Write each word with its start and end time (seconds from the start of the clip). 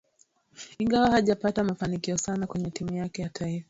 Ingawa 0.79 1.11
hajapata 1.11 1.63
mafanikio 1.63 2.17
sana 2.17 2.47
kwenye 2.47 2.69
timu 2.71 2.93
yake 2.95 3.21
ya 3.21 3.29
taifa 3.29 3.59